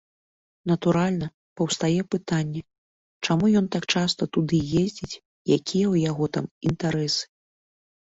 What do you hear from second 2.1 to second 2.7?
пытанне,